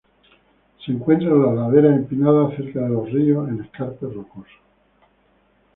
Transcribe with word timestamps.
Se 0.83 0.91
encuentra 0.91 1.29
en 1.29 1.43
las 1.45 1.53
laderas 1.53 1.95
empinadas 1.95 2.55
cerca 2.55 2.79
de 2.79 2.89
los 2.89 3.11
ríos; 3.11 3.47
en 3.49 3.61
escarpes 3.63 4.11
rocosos. 4.11 4.51